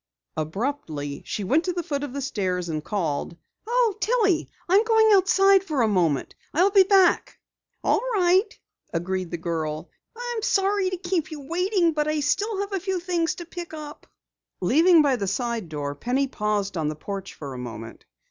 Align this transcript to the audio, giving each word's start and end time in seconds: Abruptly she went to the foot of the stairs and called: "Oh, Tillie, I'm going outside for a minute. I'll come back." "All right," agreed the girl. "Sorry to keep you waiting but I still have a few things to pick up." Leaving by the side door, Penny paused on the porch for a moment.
Abruptly 0.35 1.21
she 1.27 1.43
went 1.43 1.63
to 1.65 1.73
the 1.73 1.83
foot 1.83 2.03
of 2.03 2.11
the 2.11 2.23
stairs 2.23 2.69
and 2.69 2.83
called: 2.83 3.37
"Oh, 3.67 3.93
Tillie, 4.01 4.49
I'm 4.67 4.83
going 4.83 5.13
outside 5.13 5.63
for 5.63 5.83
a 5.83 5.87
minute. 5.87 6.33
I'll 6.55 6.71
come 6.71 6.87
back." 6.87 7.37
"All 7.83 8.01
right," 8.15 8.51
agreed 8.91 9.29
the 9.29 9.37
girl. 9.37 9.91
"Sorry 10.41 10.89
to 10.89 10.97
keep 10.97 11.29
you 11.29 11.41
waiting 11.41 11.93
but 11.93 12.07
I 12.07 12.21
still 12.21 12.61
have 12.61 12.73
a 12.73 12.79
few 12.79 12.99
things 12.99 13.35
to 13.35 13.45
pick 13.45 13.75
up." 13.75 14.07
Leaving 14.59 15.03
by 15.03 15.17
the 15.17 15.27
side 15.27 15.69
door, 15.69 15.93
Penny 15.93 16.25
paused 16.25 16.77
on 16.77 16.87
the 16.87 16.95
porch 16.95 17.35
for 17.35 17.53
a 17.53 17.59
moment. 17.59 18.03